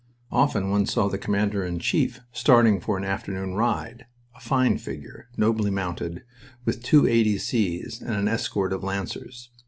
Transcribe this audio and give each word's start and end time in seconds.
Often 0.31 0.71
one 0.71 0.87
saw 0.87 1.07
the 1.09 1.19
Commander 1.19 1.63
in 1.63 1.77
Chief 1.77 2.21
starting 2.31 2.79
for 2.79 2.97
an 2.97 3.03
afternoon 3.03 3.53
ride, 3.53 4.07
a 4.35 4.39
fine 4.39 4.79
figure, 4.79 5.29
nobly 5.37 5.69
mounted, 5.69 6.23
with 6.65 6.81
two 6.81 7.05
A. 7.07 7.21
D. 7.23 7.37
C.'s 7.37 8.01
and 8.01 8.15
an 8.15 8.27
escort 8.27 8.73
of 8.73 8.83
Lancers. 8.83 9.51